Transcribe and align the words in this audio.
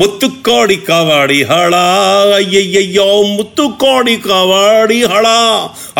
ಮುತ್ತು 0.00 0.26
ಕೋಡಿ 0.46 0.76
ಕವಾಡಿ 0.88 1.38
ಹಳ 1.50 1.74
ಅಯ್ಯಯ್ಯೋ 2.38 3.06
ಮುತ್ತು 3.36 3.64
ಕೋಡಿ 3.82 4.14
कवाड़ी 4.26 4.98
हड़ा 5.12 5.38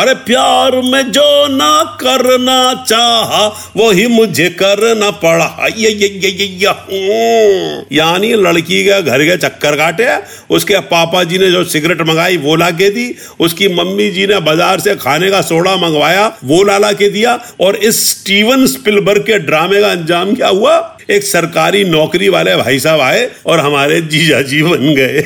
अरे 0.00 0.14
प्यार 0.26 0.72
में 0.90 1.04
जो 1.16 1.24
ना 1.52 1.70
करना 2.02 2.56
चाहा 2.90 3.40
वही 3.76 4.04
मुझे 4.16 4.48
करना 4.60 5.08
पड़ा 5.22 5.46
अय्यय्यय्यय्य। 5.66 6.64
यानी 7.92 8.30
लड़की 8.44 8.78
के 8.84 8.96
घर 9.04 9.22
के 9.24 9.36
चक्कर 9.36 9.76
काटे 9.76 10.08
उसके 10.56 10.80
पापा 10.92 11.22
जी 11.30 11.38
ने 11.38 11.48
जो 11.50 11.62
सिगरेट 11.74 12.02
मंगाई 12.10 12.36
वो 12.38 12.56
ला 12.62 12.70
के 12.80 12.90
दी 12.96 13.06
उसकी 13.46 13.68
मम्मी 13.78 14.08
जी 14.10 14.26
ने 14.26 14.40
बाजार 14.48 14.84
से 14.86 14.94
खाने 14.96 15.30
का 15.30 15.40
सोडा 15.50 15.74
मंगवाया 15.84 16.26
वो 16.44 16.62
ला 16.64 16.76
ला 16.78 16.92
के 17.00 17.08
दिया 17.10 17.32
और 17.60 17.76
इस 17.90 18.02
स्टीवन 18.10 18.66
स्पिलबर्ग 18.74 19.24
के 19.30 19.38
ड्रामे 19.48 19.80
का 19.80 19.90
अंजाम 19.92 20.34
क्या 20.34 20.52
हुआ 20.58 20.76
एक 21.09 21.23
सरकारी 21.23 21.83
नौकरी 21.83 22.29
वाले 22.29 22.55
भाई 22.55 22.79
साहब 22.79 23.01
आए 23.01 23.29
और 23.45 23.59
हमारे 23.59 24.01
जीजा 24.01 24.41
जी 24.41 24.63
बन 24.63 24.93
गए। 24.95 25.21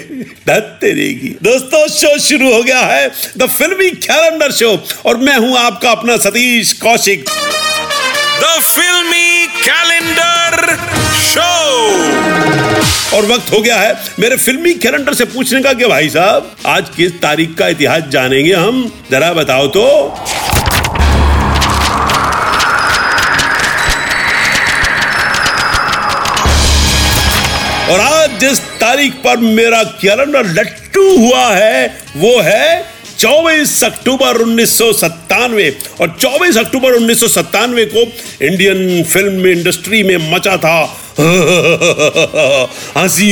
की। 1.14 1.38
दोस्तों 1.44 1.88
शो 1.88 2.20
शुरू 2.20 2.54
हो 2.54 2.64
गया 2.64 2.80
है 2.80 3.12
द 3.38 3.46
फिल्मी 3.48 3.90
कैलेंडर 3.90 4.52
शो 4.52 4.84
और 5.06 5.18
मैं 5.18 5.38
हूँ 5.38 5.58
आपका 5.58 5.92
अपना 5.92 6.18
Satish 6.18 6.74
Kaushik. 6.74 7.26
The 8.42 8.62
filmy 8.62 9.48
calendar 9.48 10.78
show 11.24 11.52
और 13.18 13.26
वक्त 13.26 13.52
हो 13.52 13.62
गया 13.62 13.76
है 13.76 13.96
मेरे 14.20 14.38
फिल्मी 14.38 14.73
कैलेंडर 14.73 15.14
से 15.14 15.26
पूछने 15.26 15.62
का 15.62 15.73
कि 15.73 15.86
भाई 15.86 16.10
साहब 16.10 16.56
आज 16.66 16.90
किस 16.98 17.12
तारीख 17.12 17.56
का 17.56 17.68
इतिहास 17.68 18.04
जानेंगे 18.10 18.54
हम? 18.54 18.92
जरा 19.12 19.34
बताओ 19.34 19.68
तो। 19.68 20.16
और 27.91 28.00
आज 28.00 28.39
जिस 28.39 28.59
तारीख 28.81 29.14
पर 29.14 29.38
मेरा 29.38 29.83
कैलेंडर 30.02 30.45
लट्टू 30.53 31.02
हुआ 31.17 31.45
है, 31.47 31.86
वो 32.17 32.39
है 32.42 32.86
24 33.19 33.83
अक्टूबर 33.83 34.38
उन्नीस 34.38 34.77
सौ 34.77 34.92
सत्तानवे। 34.94 35.69
और 36.02 36.17
24 36.22 36.58
अक्टूबर 36.58 36.94
उन्नीस 36.94 37.19
सौ 37.19 37.27
सत्तानवे 37.27 37.86
को 37.86 38.02
इंडियन 38.45 39.03
फ़िल्म 39.03 39.47
इंडस्ट्री 39.47 40.03
में 40.03 40.31
मचा 40.31 40.58
था 40.58 40.77
हँसी 42.97 43.31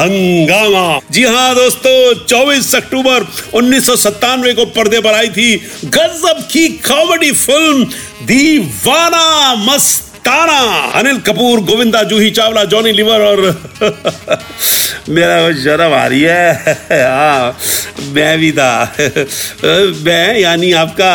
हंगामा। 0.00 1.00
जी 1.10 1.24
हाँ 1.24 1.54
दोस्तों 1.54 2.26
24 2.26 2.74
अक्टूबर 2.74 3.26
उन्नीस 3.54 3.86
सौ 3.86 3.96
सत्तानवे 3.96 4.52
को 4.54 4.64
पर्दे 4.76 5.00
पर 5.00 5.14
आई 5.14 5.28
थी 5.28 5.54
गजब 5.84 6.46
की 6.52 6.68
कॉमेडी 6.88 7.32
फ़िल्म 7.32 7.84
दीवाना 8.26 9.54
मस्त 9.64 10.03
ताना 10.24 10.58
अनिल 10.98 11.18
कपूर, 11.20 11.60
गोविंदा, 11.60 12.02
जूही, 12.02 12.30
चावला, 12.30 12.64
जॉनी 12.64 12.92
लिवर 12.92 13.20
और 13.20 13.40
मेरा 15.08 15.52
शर्म 15.52 15.92
आ 15.92 16.06
रही 16.06 16.20
है। 16.20 16.52
हाँ 16.92 17.56
मैं 18.14 18.38
भी 18.38 18.52
था। 18.52 18.94
मैं, 20.04 20.38
यानी 20.38 20.72
आपका 20.72 21.10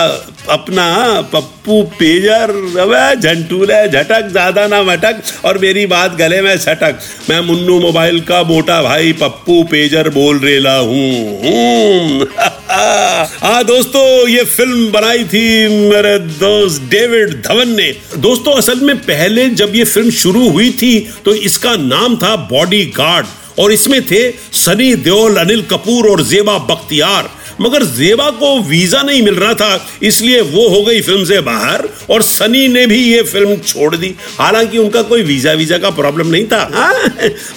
अपना 0.49 0.85
पप्पू 1.33 1.81
पेजर, 1.99 2.51
अबे 2.79 3.15
झंटूल 3.15 3.67
झटक, 3.67 4.27
ज़्यादा 4.31 4.67
ना 4.67 4.81
मटक 4.83 5.21
और 5.45 5.57
मेरी 5.57 5.85
बात 5.85 6.15
गले 6.15 6.41
में 6.41 6.57
सटक। 6.57 6.99
मैं 7.29 7.39
मुन्नू 7.41 7.79
मोबाइल 7.79 8.19
का 8.21 8.41
मोटा 8.43 8.81
भाई 8.83 9.13
पप्पू 9.13 9.63
पेजर 9.63 10.09
बोल 10.09 10.39
रेला 10.39 10.75
हूँ। 10.77 12.27
हाँ 12.71 13.63
दोस्तों, 13.65 14.27
ये 14.29 14.43
फ़िल्म 14.45 14.91
बनाई 14.91 15.23
थी 15.25 15.67
मेरे 15.89 16.17
दोस्त 16.19 16.81
डेविड 16.89 17.33
धवन 17.43 17.69
ने। 17.69 17.91
दोस्तों, 18.17 18.53
असल 18.53 18.81
में 18.81 18.97
पहले 18.99 19.47
जब 19.51 19.75
ये 19.75 19.83
फ़िल्म 19.85 20.09
शुरू 20.13 20.49
हुई 20.49 20.69
थी 20.81 20.99
तो 21.25 21.33
इसका 21.33 21.75
नाम 21.77 22.15
था 22.17 22.35
बॉडी 22.51 22.83
गार्ड 22.97 23.25
और 23.59 23.71
इसमें 23.71 24.01
थे 24.05 24.21
सनी 24.55 24.93
देओल, 24.97 25.37
अनिल 25.37 25.61
कपूर 25.71 26.09
और 26.09 26.21
जेबा 26.23 26.57
बख्तियार। 26.69 27.29
मगर 27.61 27.83
जेबा 27.85 28.29
को 28.33 28.57
वीज़ा 28.61 29.01
नहीं 29.01 29.21
मिल 29.21 29.35
रहा 29.35 29.53
था, 29.53 29.87
इसलिए 30.03 30.41
वो 30.43 30.67
हो 30.69 30.81
गई 30.83 31.01
फ़िल्म 31.01 31.23
से 31.25 31.39
बाहर 31.41 31.87
और 32.09 32.21
सनी 32.23 32.67
ने 32.67 32.85
भी 32.87 33.01
ये 33.03 33.21
फ़िल्म 33.23 33.55
छोड़ 33.57 33.95
दी। 33.95 34.13
हालाँकि 34.37 34.77
उनका 34.77 35.01
कोई 35.03 35.23
वीज़ा 35.23 35.53
वीज़ा 35.53 35.77
का 35.77 35.89
प्रॉब्लम 35.91 36.27
नहीं 36.27 36.45
था। 36.45 36.61
हाँ? 36.73 36.93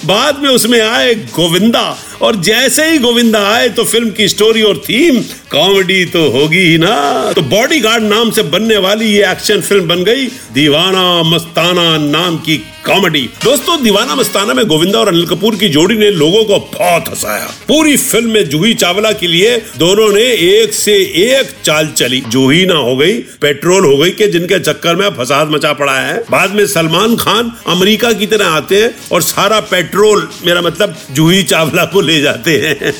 बाद 0.05 0.39
में 0.39 0.49
उसमें 0.49 0.79
आए 0.81 1.13
गोविंदा 1.15 1.85
और 2.21 2.35
जैसे 2.43 2.89
ही 2.89 2.97
गोविंदा 2.99 3.39
आए 3.47 3.69
तो 3.69 3.83
फ़िल्म 3.85 4.11
की 4.11 4.27
स्टोरी 4.27 4.61
और 4.63 4.77
थीम, 4.79 5.21
कॉमेडी 5.51 6.03
तो 6.07 6.29
होगी 6.31 6.59
ही 6.59 6.77
ना। 6.77 7.31
तो 7.35 7.41
बॉडी 7.49 7.79
गार्ड 7.79 8.03
नाम 8.03 8.31
से 8.31 8.43
बनने 8.45 8.77
वाली 8.79 9.05
ये 9.07 9.31
एक्शन 9.31 9.61
फ़िल्म 9.61 9.87
बन 9.87 10.03
गई, 10.03 10.25
दीवाना 10.53 11.23
मस्ताना 11.25 11.97
नाम 11.99 12.37
की 12.37 12.61
कॉमेडी। 12.85 13.29
दोस्तों, 13.43 13.83
दीवाना 13.83 14.15
मस्ताना 14.15 14.53
में 14.53 14.65
गोविंदा 14.65 14.99
और 14.99 15.07
अनिल 15.07 15.25
कपूर 15.25 15.55
की 15.55 15.69
जोड़ी 15.69 15.97
ने 15.97 16.11
लोगों 16.11 16.43
को 16.45 16.59
बहुत 16.59 17.07
हंसाया। 17.09 17.47
पूरी 17.67 17.97
फ़िल्म 17.97 18.29
में 18.31 18.49
जूही 18.49 18.73
चावला 18.73 19.11
के 19.11 19.27
लिए 19.27 19.57
दोनों 19.57 20.13
ने 20.13 20.21
एक 20.21 20.73
से 20.73 20.93
एक 21.01 21.47
चाल 21.65 21.87
चली। 21.87 22.21
जूही 22.21 22.65
ना 22.65 22.73
हो 22.73 22.97
गई, 22.97 23.13
पेट्रोल 23.13 23.85
हो 23.85 23.97
गई 23.97 24.09
के 24.09 24.27
जिनके 24.27 24.59
चक्कर 24.59 24.95
में 24.95 25.09
फसाद 25.09 25.49
मचा 25.49 25.73
पड़ा 25.73 25.99
है। 25.99 26.23
बाद 26.31 26.51
में 26.51 26.67
सलमान 26.67 27.15
खान 27.15 27.51
अमेरिका 27.67 28.13
की 28.13 28.27
तरह 28.27 28.47
आते 28.47 28.81
हैं 28.81 28.95
और 29.11 29.21
सारा 29.21 29.59
पेट्रोल, 29.59 30.29
मेरा 30.45 30.61
मतलब 30.61 30.95
जूही 31.11 31.43
चावला 31.43 31.85
को 31.85 32.01
ले 32.01 32.21
जाते 32.21 32.51
हैं। 32.51 32.93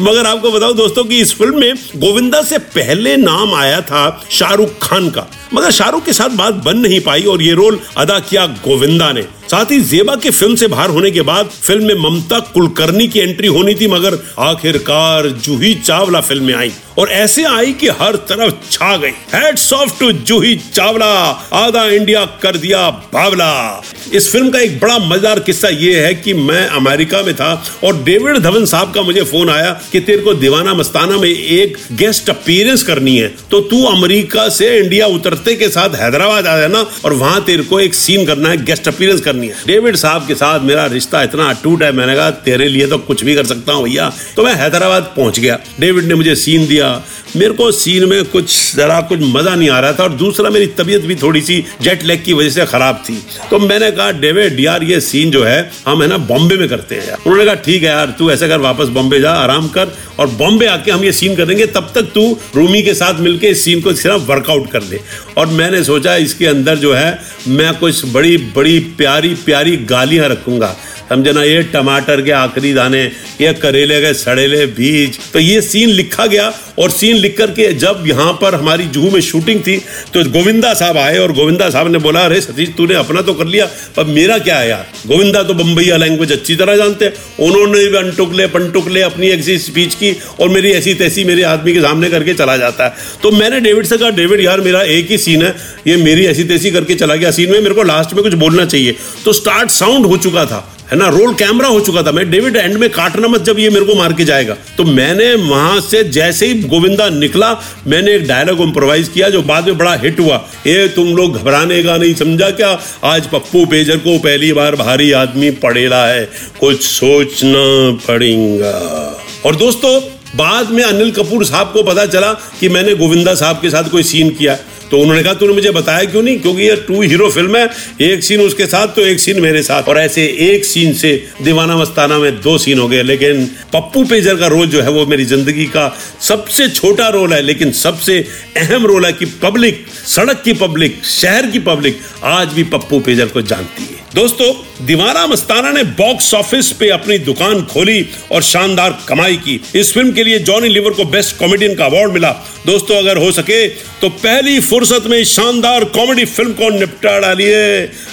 मगर 0.00 0.26
आपको 0.26 0.50
बताओ 0.50 0.72
दोस्तों 0.72 1.04
की 1.04 1.20
इस 1.20 1.34
फ़िल्म 1.34 1.60
में 1.60 1.74
गोविंदा 1.96 2.42
से 2.42 2.58
पहले 2.58 3.16
नाम 3.16 3.54
आया 3.54 3.80
था 3.80 4.24
शाहरुख 4.30 4.70
खान 4.82 5.10
का। 5.10 5.26
मगर 5.54 5.70
शाहरुख 5.70 6.04
के 6.04 6.12
साथ 6.12 6.36
बात 6.36 6.54
बन 6.54 6.78
नहीं 6.78 7.00
पाई 7.00 7.24
और 7.24 7.42
ये 7.42 7.52
रोल 7.52 7.80
अदा 7.96 8.18
किया 8.20 8.46
गोविंदा 8.46 9.12
ने। 9.12 9.22
साथ 9.50 9.70
ही 9.70 9.80
जेबा 9.82 10.14
के 10.16 10.30
फ़िल्म 10.30 10.54
से 10.56 10.66
बाहर 10.68 10.90
होने 10.90 11.10
के 11.10 11.22
बाद 11.22 11.50
फ़िल्म 11.62 11.86
में 11.86 11.94
ममता 12.00 12.38
कुलकर्णी 12.54 13.06
की 13.08 13.20
एंट्री 13.20 13.48
होनी 13.48 13.74
थी, 13.74 13.86
मगर 13.88 14.18
आखिरकार 14.40 15.28
जूही 15.28 15.74
चावला 15.76 16.20
फ़िल्म 16.20 16.44
में 16.44 16.54
आई 16.54 16.72
और 16.98 17.08
ऐसे 17.10 17.44
आई 17.44 17.72
कि 17.72 17.88
हर 17.98 18.16
तरफ़ 18.28 18.54
छा 18.70 18.96
गई। 18.96 19.10
Hats 19.34 19.72
off 19.72 19.98
to 19.98 20.10
Juhi 20.12 20.54
Chawla. 20.74 21.06
आधा 21.54 21.84
इंडिया 21.88 22.24
कर 22.42 22.56
दिया 22.56 22.88
बावला। 23.12 23.82
इस 24.12 24.30
फ़िल्म 24.32 24.50
का 24.50 24.58
एक 24.60 24.78
बड़ा 24.80 24.98
मज़ेदार 24.98 25.40
किस्सा 25.40 25.68
यह 25.68 26.06
है 26.06 26.14
कि 26.14 26.34
मैं 26.34 26.66
अमेरिका 26.68 27.22
में 27.22 27.34
था 27.34 27.52
और 27.84 28.02
डेविड 28.04 28.38
धवन 28.38 28.64
साहब 28.64 28.92
का 28.94 29.02
मुझे 29.02 29.22
फ़ोन 29.22 29.50
आया 29.50 29.70
कि 29.92 30.00
तेरे 30.00 30.22
को 30.22 30.34
दीवाना 30.34 30.74
मस्ताना 30.74 31.16
में 31.16 31.28
एक 31.28 31.76
गेस्ट 31.92 32.30
अपीयरेंस 32.30 32.82
करनी 32.82 33.16
है। 33.16 33.28
तो 33.50 33.60
तू 33.62 33.84
अमेरिका 33.86 34.48
से 34.48 34.76
इंडिया 34.78 35.06
उतरते 35.08 35.54
के 35.54 35.68
साथ 35.68 35.94
हैदराबाद 36.00 36.46
आ 36.46 36.58
जाना 36.58 36.86
और 37.04 37.12
वहाँ 37.14 37.44
तेरे 37.44 37.62
को 37.62 37.80
एक 37.80 37.94
सीन 37.94 38.26
करना 38.26 38.48
है 38.48 38.64
गेस्ट 38.64 38.88
अपीयरेंस 38.88 39.20
करनी 39.20 39.37
है। 39.46 39.54
डेविड 39.66 39.96
साहब 39.96 40.26
के 40.26 40.34
साथ 40.34 40.60
मेरा 40.60 40.86
रिश्ता 40.86 41.22
इतना 41.22 41.48
अटूट 41.50 41.82
है, 41.82 41.92
मैंने 41.92 42.14
कहा, 42.14 42.30
तेरे 42.30 42.68
लिए 42.68 42.86
तो 42.86 42.98
कुछ 42.98 43.24
भी 43.24 43.34
कर 43.34 43.46
सकता 43.46 43.72
हूँ 43.72 43.84
भैया। 43.84 44.12
तो 44.36 44.44
मैं 44.44 44.54
हैदराबाद 44.54 45.12
पहुँच 45.16 45.38
गया। 45.40 45.58
डेविड 45.80 46.04
ने 46.04 46.14
मुझे 46.14 46.34
सीन 46.34 46.66
दिया 46.66 47.02
मेरे 47.36 47.52
को 47.52 47.70
सीन 47.72 48.08
में 48.08 48.24
कुछ 48.24 48.76
जरा 48.76 49.00
कुछ 49.00 49.20
मज़ा 49.22 49.54
नहीं 49.54 49.68
आ 49.70 49.78
रहा 49.80 49.92
था 49.92 50.02
और 50.02 50.12
दूसरा 50.14 50.50
मेरी 50.50 50.66
तबीयत 50.78 51.02
भी 51.02 51.14
थोड़ी 51.16 51.40
सी 51.42 51.64
जेट 51.82 52.02
लेग 52.04 52.22
की 52.24 52.32
वजह 52.32 52.50
से 52.50 52.66
खराब 52.66 53.02
थी। 53.08 53.16
तो 53.50 53.58
मैंने 53.58 53.90
कहा, 53.90 54.10
डेविड, 54.12 54.60
यार 54.60 54.82
ये 54.82 55.00
सीन 55.00 55.30
जो 55.30 55.42
है, 55.44 55.70
हम 55.86 56.02
है 56.02 56.08
ना 56.08 56.18
बॉम्बे 56.18 56.56
में 56.56 56.68
करते 56.68 56.94
हैं 56.94 57.06
यार। 57.06 57.18
उन्होंने 57.26 57.44
कहा, 57.44 57.54
ठीक 57.56 57.82
है 57.82 57.88
यार, 57.88 58.14
तू 58.18 58.30
ऐसा 58.30 58.48
कर, 58.48 58.60
वापस 58.60 58.88
बॉम्बे 58.88 59.20
जा, 59.20 59.32
आराम 59.32 59.68
कर 59.68 59.96
और 60.18 60.26
बॉम्बे 60.28 60.66
आके 60.66 60.90
हम 60.90 61.04
ये 61.04 61.12
सीन 61.12 61.36
करेंगे, 61.36 61.66
तब 61.68 61.92
तक 61.94 62.10
तू 62.14 62.26
रूमी 62.54 62.82
के 62.82 62.94
साथ 62.94 63.20
मिलके 63.20 63.48
इस 63.48 63.64
सीन 63.64 63.80
को 63.80 63.92
सिर्फ़ 63.94 64.22
वर्कआउट 64.22 64.70
कर 64.70 64.82
दे 64.82 65.00
और 65.36 65.46
मैंने 65.48 65.82
सोचा, 65.84 66.16
इसके 66.16 66.46
अंदर 66.46 66.76
जो 66.78 66.92
है, 66.94 67.18
मैं 67.48 67.74
कुछ 67.74 68.04
बड़ी 68.12 68.36
बड़ी, 68.56 68.78
प्यारी 68.98 69.34
प्यारी 69.44 69.76
गालियाँ 69.86 70.28
रखूँगा। 70.28 70.74
समझे 71.08 71.32
ना 71.32 71.42
ये 71.42 71.62
टमाटर 71.72 72.20
के 72.22 72.30
आखिरी 72.32 72.72
दाने, 72.74 73.02
ये 73.40 73.52
करेले 73.54 74.00
के 74.00 74.12
सड़ेले, 74.14 74.64
बीज। 74.68 75.18
तो 75.32 75.38
ये 75.38 75.60
सीन 75.62 75.88
लिखा 75.90 76.26
गया 76.26 76.52
और 76.78 76.90
सीन 76.90 77.16
लिख 77.16 77.36
करके 77.38 77.72
जब 77.74 78.04
यहाँ 78.06 78.32
पर 78.32 78.54
हमारी 78.54 78.84
जूहू 78.86 79.10
में 79.10 79.20
शूटिंग 79.20 79.60
थी 79.60 79.76
तो 80.14 80.24
गोविंदा 80.30 80.72
साहब 80.74 80.98
आए 80.98 81.18
और 81.18 81.32
गोविंदा 81.32 81.68
साहब 81.70 81.88
ने 81.88 81.98
बोला, 81.98 82.20
अरे 82.20 82.40
सतीश, 82.40 82.68
तूने 82.76 82.94
अपना 82.96 83.22
तो 83.22 83.34
कर 83.34 83.46
लिया, 83.46 83.66
पर 83.96 84.04
मेरा 84.06 84.38
क्या 84.38 84.58
है 84.58 84.68
यार? 84.68 84.86
गोविंदा 85.06 85.42
तो 85.42 85.54
बम्बईया 85.54 85.96
लैंग्वेज 85.96 86.32
अच्छी 86.32 86.56
तरह 86.56 86.76
जानते 86.76 87.04
हैं। 87.04 87.12
उन्होंने 87.40 87.86
भी 87.86 87.96
अनटुकले 87.98 88.46
पंटुकले 88.48 89.02
अपनी 89.02 89.28
ऐसी 89.28 89.58
स्पीच 89.58 89.94
की 89.94 90.12
और 90.40 90.48
मेरी 90.48 90.70
ऐसी 90.72 90.94
तैसी 90.94 91.24
मेरे 91.24 91.42
आदमी 91.44 91.72
के 91.74 91.80
सामने 91.80 92.10
करके 92.10 92.34
चला 92.34 92.56
जाता 92.56 92.84
है। 92.84 92.94
तो 93.22 93.30
मैंने 93.30 93.60
डेविड 93.60 93.86
से 93.86 93.96
कहा 93.98 94.10
डेविड 94.12 94.40
यार, 94.40 94.60
मेरा 94.60 94.82
एक 94.82 95.10
ही 95.10 95.18
सीन 95.18 95.42
है। 95.42 95.54
ये 95.86 95.96
मेरी 95.98 96.26
ऐसी 96.26 96.44
तैसी 96.44 96.70
करके 96.70 96.94
चला 96.94 97.14
गया। 97.14 97.30
सीन 97.30 97.50
में 97.50 97.60
मेरे 97.60 97.74
को 97.74 97.82
लास्ट 97.84 98.14
में 98.14 98.22
कुछ 98.22 98.34
बोलना 98.36 98.64
चाहिए। 98.64 98.96
तो 99.24 99.32
स्टार्ट 99.32 99.70
साउंड 99.70 100.06
हो 100.06 100.16
चुका 100.16 100.44
था। 100.46 100.66
है 100.90 100.98
ना? 100.98 101.08
रोल 101.08 101.34
कैमरा 101.34 101.68
हो 101.68 101.80
चुका 101.80 102.02
था। 102.02 102.12
मैं 102.12 102.30
डेविड 102.30 102.56
एंड 102.56 102.76
में 102.76 102.90
काटना 102.90 103.28
मत 103.28 103.42
जब 103.42 103.58
ये 103.58 103.70
मेरे 103.70 103.84
को 103.84 103.94
मार 103.94 104.12
के 104.12 104.24
जाएगा। 104.24 104.56
तो 104.76 104.84
मैंने 104.84 105.34
वहाँ 105.34 105.80
से 105.80 106.04
जैसे 106.04 106.46
ही 106.46 106.62
गोविंदा 106.62 107.08
निकला, 107.08 107.56
मैंने 107.86 108.14
एक 108.14 108.26
डायलॉग 108.26 108.60
इम्प्रोवाइज 108.60 109.08
किया 109.08 109.28
जो 109.28 109.42
बाद 109.42 109.66
में 109.66 109.78
बड़ा 109.78 109.94
हिट 109.94 110.20
हुआ। 110.20 110.36
ये 110.66 110.88
तुम 110.88 111.16
लोग 111.16 111.38
घबराने 111.38 111.82
का 111.82 111.96
नहीं, 111.96 112.14
समझा 112.14 112.50
क्या? 112.50 112.80
आज 113.04 113.26
पप्पू 113.26 113.66
पेजर 113.66 113.96
को 113.96 114.18
पहली 114.18 114.52
बार 114.52 114.76
भारी 114.76 115.12
आदमी 115.12 115.50
पड़ेला 115.50 116.06
है। 116.06 116.30
कुछ 116.60 116.82
सोचना 116.82 117.98
पड़ेगा। 118.08 119.24
और 119.46 119.56
दोस्तों, 119.56 120.00
बाद 120.36 120.70
में 120.70 120.82
अनिल 120.84 121.10
कपूर 121.10 121.44
साहब 121.44 121.66
को 121.66 121.82
पता 121.82 122.06
चला 122.06 122.32
कि 122.32 122.68
मैंने 122.68 122.94
गोविंदा 122.94 123.34
साहब 123.34 123.56
के 123.56 123.70
साथ 123.70 123.84
कोई 123.84 124.02
सीन 124.02 124.30
किया। 124.30 124.58
तो 124.90 124.98
उन्होंने 124.98 125.22
कहा, 125.22 125.32
तूने 125.34 125.52
मुझे 125.52 125.70
बताया 125.70 126.04
क्यों 126.04 126.22
नहीं? 126.22 126.38
क्योंकि 126.40 126.62
ये 126.62 126.76
टू 126.86 127.00
हीरो 127.02 127.28
फ़िल्म 127.30 127.56
है। 127.56 127.68
एक 128.02 128.24
सीन 128.24 128.40
उसके 128.40 128.66
साथ 128.66 128.94
तो 128.96 129.02
एक 129.02 129.20
सीन 129.20 129.40
मेरे 129.40 129.62
साथ। 129.62 129.88
और 129.88 129.98
ऐसे 129.98 130.24
एक 130.42 130.64
सीन 130.64 130.92
से 130.94 131.12
दीवाना 131.42 131.76
मस्ताना 131.76 132.18
में 132.18 132.40
दो 132.40 132.56
सीन 132.58 132.78
हो 132.78 132.88
गए, 132.88 133.02
लेकिन 133.02 133.44
पप्पू 133.72 134.04
पेजर 134.04 134.36
का 134.36 134.46
रोल 134.46 134.66
जो 134.66 134.82
है, 134.82 134.90
वो 134.90 135.06
मेरी 135.06 135.24
ज़िंदगी 135.24 135.64
का 135.66 135.88
सबसे 136.20 136.68
छोटा 136.68 137.08
रोल 137.08 137.32
है, 137.32 137.40
लेकिन 137.42 137.72
सबसे 137.74 138.18
अहम 138.56 138.86
रोल 138.86 139.06
है 139.06 139.12
कि 139.12 139.24
पब्लिक 139.42 139.84
सड़क 140.06 140.42
की 140.44 140.52
पब्लिक 140.56 141.04
शहर 141.04 141.46
की 141.46 141.58
पब्लिक 141.60 142.00
आज 142.24 142.48
भी 142.48 142.64
पप्पू 142.66 143.00
पेजर 143.00 143.26
को 143.26 143.42
जानती 143.42 143.82
है। 143.82 143.97
दोस्तों, 144.14 144.52
दीवाना 144.86 145.26
मस्ताना 145.26 145.70
ने 145.70 145.82
बॉक्स 145.96 146.32
ऑफ़िस 146.34 146.70
पे 146.72 146.88
अपनी 146.90 147.16
दुकान 147.18 147.62
खोली 147.62 148.06
और 148.32 148.42
शानदार 148.42 148.98
कमाई 149.08 149.36
की। 149.38 149.60
इस 149.76 149.92
फ़िल्म 149.94 150.12
के 150.12 150.24
लिए 150.24 150.38
जॉनी 150.40 150.68
लिवर 150.68 150.92
को 150.92 151.04
बेस्ट 151.06 151.36
कॉमेडियन 151.38 151.74
का 151.74 151.84
अवार्ड 151.84 152.12
मिला। 152.12 152.30
दोस्तों, 152.66 152.96
अगर 152.96 153.16
हो 153.16 153.30
सके 153.32 153.66
तो 154.00 154.08
पहली 154.08 154.58
फुर्सत 154.60 155.06
में 155.06 155.22
शानदार 155.24 155.84
कॉमेडी 155.86 156.24
फ़िल्म 156.26 156.52
को 156.52 156.68
निपटा 156.70 157.18
डालिए। 157.20 157.58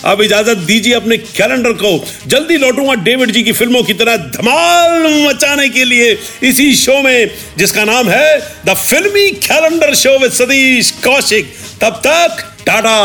अब 0.05 0.21
इजाज़त 0.21 0.57
दीजिए 0.57 0.93
अपने 0.93 1.17
कैलेंडर 1.17 1.73
को। 1.75 1.97
जल्दी 2.27 2.57
लौटूँगा 2.57 2.93
डेविड 3.03 3.31
जी 3.31 3.43
की 3.43 3.51
फ़िल्मों 3.53 3.83
की 3.83 3.93
तरह 3.93 4.17
धमाल 4.17 5.07
मचाने 5.23 5.69
के 5.69 5.85
लिए 5.85 6.17
इसी 6.43 6.75
शो 6.75 7.01
में, 7.01 7.29
जिसका 7.57 7.83
नाम 7.85 8.09
है 8.09 8.39
the 8.65 8.73
filmy 8.75 9.29
calendar 9.47 9.95
show 9.95 10.17
with 10.19 10.31
Satish 10.33 10.91
Kaushik 11.05 11.53
तब 11.81 12.01
तक, 12.05 12.45
टाटा 12.65 12.99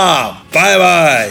बाय 0.54 0.78
बाय 0.78 1.30